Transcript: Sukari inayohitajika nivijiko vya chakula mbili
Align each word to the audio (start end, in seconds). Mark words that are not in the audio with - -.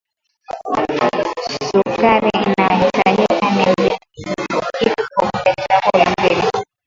Sukari 1.67 2.29
inayohitajika 2.37 3.47
nivijiko 3.55 5.23
vya 5.43 5.55
chakula 5.67 6.05
mbili 6.19 6.45